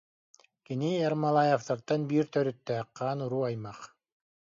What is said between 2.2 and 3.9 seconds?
төрүттээх, хаан уруу аймах